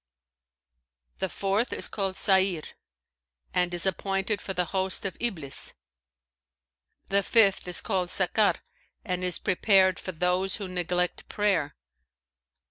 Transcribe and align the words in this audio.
[FN#526] 0.01 1.19
The 1.19 1.29
fourth 1.29 1.73
is 1.73 1.87
called 1.87 2.15
Sa'νr 2.15 2.63
and 3.53 3.71
is 3.71 3.85
appointed 3.85 4.41
for 4.41 4.55
the 4.55 4.65
host 4.73 5.05
of 5.05 5.15
Iblis. 5.19 5.75
The 7.09 7.21
fifth 7.21 7.67
is 7.67 7.81
called 7.81 8.09
Sakar 8.09 8.55
and 9.05 9.23
is 9.23 9.37
prepared 9.37 9.99
for 9.99 10.11
those 10.13 10.55
who 10.55 10.67
neglect 10.67 11.29
prayer. 11.29 11.75